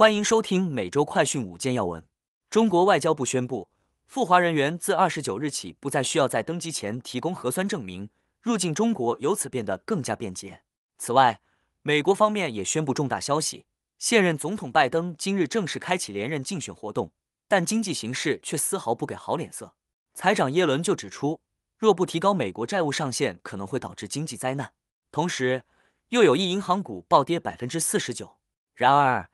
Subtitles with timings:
[0.00, 2.02] 欢迎收听每周快讯五件要闻。
[2.48, 3.68] 中国外交部宣布，
[4.06, 8.08] 赴华人员自二十九日起不再需要在登机前提供核酸证明，
[8.40, 10.62] 入境中国由此变得更加便捷。
[10.96, 11.42] 此外，
[11.82, 13.66] 美国方面也宣布重大消息：
[13.98, 17.12] 现任总统拜登今日正式开启连任竞选活动，
[17.46, 19.74] 但经济形势却丝毫不给好脸色。
[20.14, 21.42] 财长耶伦就指出，
[21.76, 24.72] 若不提高美国债务上限，可能会导致经济灾难。
[25.12, 25.64] 同时，
[26.08, 28.38] 又有一银行股暴跌百分之四十九。
[28.72, 29.28] 然而，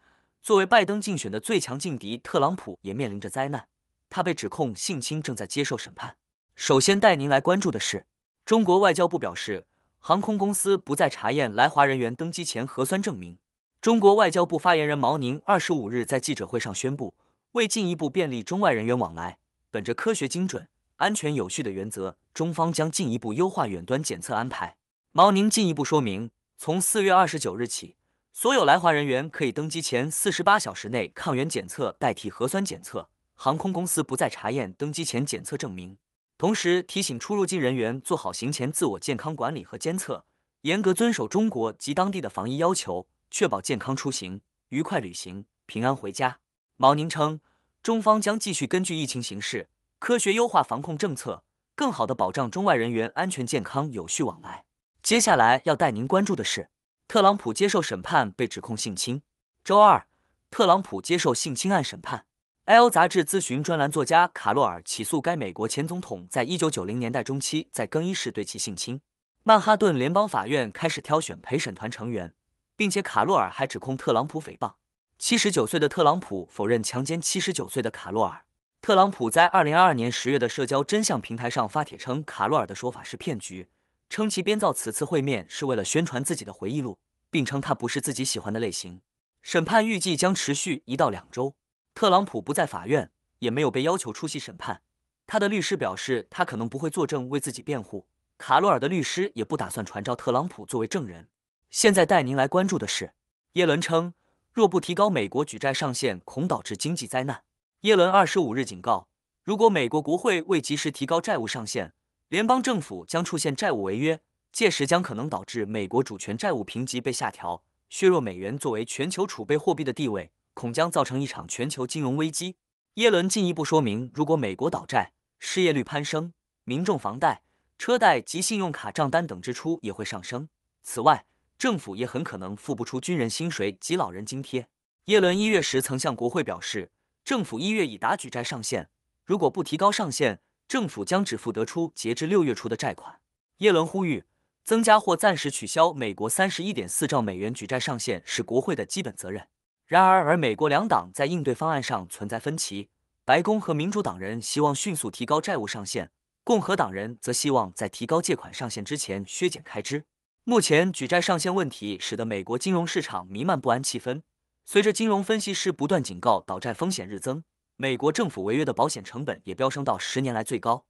[0.46, 3.66] 作为拜登竞选的最强劲敌，特朗普也面临着灾难。
[4.09, 6.14] 他被指控性侵，正在接受审判。
[6.55, 8.06] 首先带您来关注的是，
[8.45, 9.66] 中国外交部表示，
[9.98, 13.36] 航空公司不再查验来华人员登机前核酸证明。
[13.80, 17.14] 中国外交部发言人毛宁二十五日在记者会上宣布，
[17.50, 19.38] 为进一步便利中外人员往来，
[19.72, 24.77] 本着科学精准、安全有序的原则，中方将进一步优化远端检测安排。
[25.10, 26.30] 毛宁进一步说明。
[26.56, 27.97] 从四月二十九日起，
[28.38, 35.97] 所有来华人员可以登机前四十八小时内抗原检测代替核酸检测，航空公司不再查验登机前检测证明。
[36.36, 40.27] 同时提醒出入境人员做好行前自我健康管理和监测，
[40.61, 46.41] 严格遵守中国及当地的防疫要求，确保健康出行、愉快旅行、平安回家。
[46.77, 47.41] 毛宁称，
[47.83, 51.42] 中方将继续根据疫情形势，科学优化防控政策，
[51.74, 54.66] 更好地保障中外人员安全健康有序往来。
[55.02, 56.68] 接下来要带您关注的是，
[57.08, 59.22] 特朗普接受审判被指控性侵。
[59.62, 60.06] 周二，
[60.50, 62.26] 特朗普接受性侵案审判。
[62.64, 69.00] L 杂志咨询专栏作家卡洛尔起诉该美国前总统在一九九零年代中期在更衣室对其性侵。
[69.44, 72.34] 曼哈顿联邦法院开始挑选陪审团成员，
[72.77, 74.74] 并且卡洛尔还指控特朗普诽谤。
[75.16, 78.42] 七十九岁的特朗普否认强奸七十九岁的卡洛尔。
[78.82, 83.68] 特朗普在二零二二年十月的社交真相平台上发帖称，卡洛尔的说法是骗局。
[84.08, 86.98] 称其编造此次会面是为了宣传自己的回忆录，
[87.30, 89.00] 并称他不是自己喜欢的类型。
[89.42, 91.54] 审判预计将持续一到两周。
[91.94, 94.82] 特朗普不在法院，也没有被要求出席审判。
[95.27, 98.06] 他的律师表示，他可能不会作证为自己辩护。
[98.38, 101.28] 卡洛尔的律师也不打算传召特朗普作为证人。
[101.70, 103.14] 现在带您来关注的是，
[103.55, 104.14] 耶伦称，
[104.52, 107.42] 若不提高美国举债上限，恐导致经济灾难。
[107.80, 109.08] 耶伦二十五日警告，
[109.42, 111.92] 如果美国国会未及时提高债务上限，
[112.29, 114.19] 联邦政府将出现债务违约，
[114.51, 122.57] 届时将可能导致美国主权债务评级被下调，削弱美元作为全球储备货币的地位，恐将造成一场全球金融危机。
[122.95, 126.33] 耶伦进一步说明，如果美国倒债，失业率攀升，
[126.64, 127.42] 民众房贷、
[127.79, 130.49] 车贷及信用卡账单等支出也会上升。
[130.82, 131.26] 此外，
[131.56, 134.67] 政府也很可能付不出军人薪水及老人津贴。
[135.05, 136.91] 耶伦一月时曾向国会表示，
[137.25, 138.88] 政府一月已达举债上限，
[139.25, 140.41] 如果不提高上限。
[140.69, 143.20] 政府将只付得出截至六月初的债款。
[143.58, 144.25] 耶伦呼吁
[144.64, 149.46] 增加或暂时取消美国三十一点四兆美元举债上限是国会的基本责任。
[149.87, 152.88] 然而，而美国两党在应对方案上存在分歧。
[153.25, 156.10] 白宫和民主党人希望迅速提高债务上限，
[156.43, 160.04] 共和党人则希望在提高借款上限之前削减开支。
[160.43, 164.22] 目前举债上限问题使得美国金融市场弥漫不安气氛。
[164.64, 167.44] 随着金融分析师不断警告倒债风险日增。
[167.76, 170.87] 美国政府违约的保险成本也飙升到十年来最高。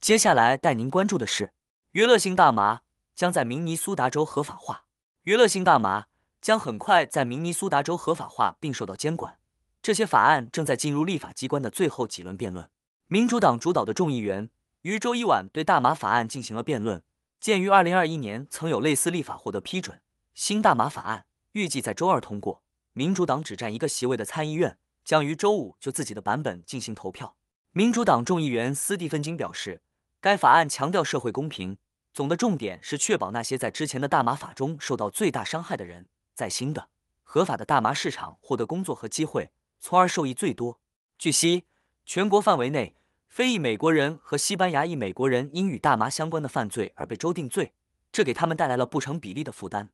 [0.00, 1.52] 接下来带您关注的是，
[1.90, 2.82] 娱乐性大麻
[3.16, 4.84] 将在明尼苏达州合法化。
[5.24, 6.06] 娱乐性大麻
[6.40, 9.38] 将很快在明尼苏达州合法化并受到监管。
[9.82, 12.70] 这些法案正在进入立法机关的最后几轮辩论。
[13.08, 14.48] 民主党主导的众议员
[14.82, 17.02] 于周一晚对大麻法案进行了辩论。
[17.40, 20.00] 鉴于二零二一年曾有类似立法获得批准，
[20.34, 22.62] 新大麻法案预计在周二通过。
[22.92, 24.78] 民主党只占一个席位的参议院。
[25.04, 27.36] 将于周五就自己的版本进行投票。
[27.72, 29.82] 民主党众议员斯蒂芬金表示，
[30.20, 31.78] 该法案强调社会公平，
[32.12, 36.88] 总的重点是确保那些在之前的大麻法中受到最大伤害的人，在新的
[37.22, 40.80] 合法的大麻市场获得工作和机会，从而受益最多。
[41.16, 41.64] 据悉，
[42.04, 42.96] 全国范围内
[43.28, 47.72] 非裔美国人和西班牙裔美国人因与大麻相关的犯罪而被州定罪，
[48.10, 49.90] 这给他们带来了不成比例的负担。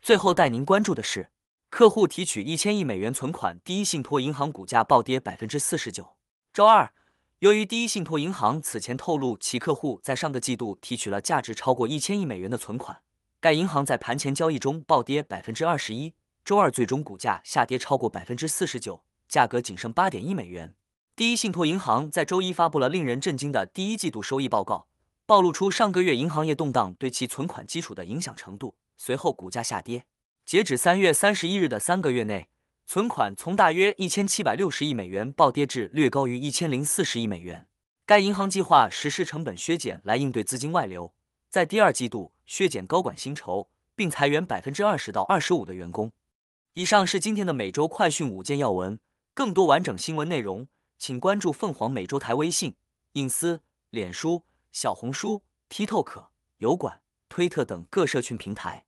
[0.00, 1.28] 最后带您关注的是。
[1.70, 6.16] 客户提取一千亿美元存款，第一信托银行股价暴跌百分之四十九。
[6.52, 6.92] 周二，
[7.38, 13.00] 由于第一信托银行此前透露其客户在上个季度提取了价值超过一千亿美元的存款，
[13.40, 16.12] 该银行在盘前交易中暴跌百分之二十一。
[16.44, 20.74] 周二最终股价下跌超过百分之四十九，价格仅剩八点一美元。
[21.14, 24.88] 第一信托银行在周一发布了令人震惊的第一季度收益报告，
[25.24, 28.74] 暴露出上个月银行业动荡对其存款基础的影响程度。
[28.96, 30.04] 随后股价下跌。
[30.50, 32.48] 截止三月三十一日的三个月内，
[32.84, 37.68] 存款从大约一千七百六十亿美元暴跌至略高于一千零四十亿美元。
[38.04, 41.14] 该银行计划实施成本削减来应对资金外流，
[41.48, 46.10] 在第二季度削减高管薪酬，并裁员百分之二十到二十五的员工。
[46.74, 48.98] 以上是今天的每周快讯五件要闻，
[49.32, 50.66] 更多完整新闻内容，
[50.98, 52.74] 请关注凤凰美洲台微信、
[53.12, 54.42] 隐私、脸书、
[54.72, 56.26] 小红书、TikTok、
[56.56, 58.86] 油管、推特等各社群平台。